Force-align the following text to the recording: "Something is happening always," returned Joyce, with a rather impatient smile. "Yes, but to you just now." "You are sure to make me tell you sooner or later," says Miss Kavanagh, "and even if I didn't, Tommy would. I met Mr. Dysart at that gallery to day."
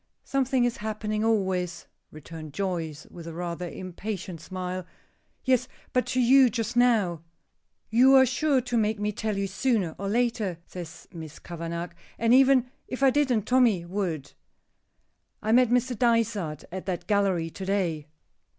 "Something 0.23 0.65
is 0.65 0.77
happening 0.77 1.23
always," 1.23 1.85
returned 2.09 2.53
Joyce, 2.55 3.05
with 3.11 3.27
a 3.27 3.35
rather 3.35 3.69
impatient 3.69 4.41
smile. 4.41 4.83
"Yes, 5.43 5.67
but 5.93 6.07
to 6.07 6.19
you 6.19 6.49
just 6.49 6.75
now." 6.75 7.21
"You 7.91 8.15
are 8.15 8.25
sure 8.25 8.61
to 8.61 8.77
make 8.77 8.99
me 8.99 9.11
tell 9.11 9.37
you 9.37 9.45
sooner 9.45 9.93
or 9.99 10.09
later," 10.09 10.57
says 10.65 11.07
Miss 11.13 11.37
Kavanagh, 11.37 11.89
"and 12.17 12.33
even 12.33 12.71
if 12.87 13.03
I 13.03 13.11
didn't, 13.11 13.43
Tommy 13.45 13.85
would. 13.85 14.31
I 15.39 15.51
met 15.51 15.69
Mr. 15.69 15.95
Dysart 15.95 16.63
at 16.71 16.87
that 16.87 17.05
gallery 17.05 17.51
to 17.51 17.63
day." 17.67 18.07